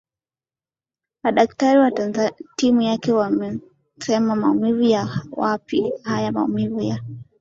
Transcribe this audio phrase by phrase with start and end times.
[1.23, 1.91] madaktari wa
[2.55, 7.03] timu yake wamesema maumivu ya wapi haya maumivu ya